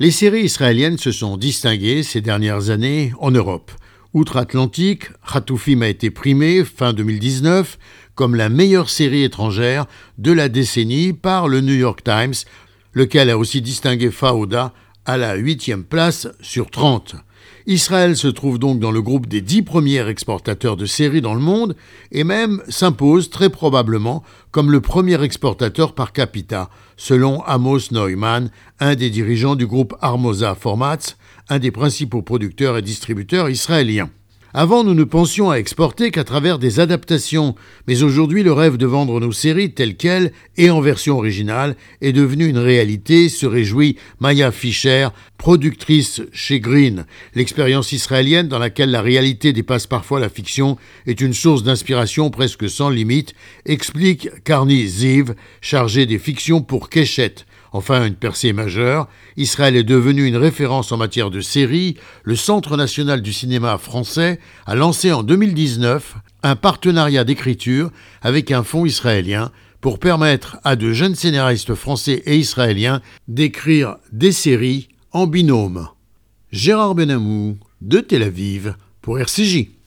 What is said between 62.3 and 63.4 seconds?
Centre national du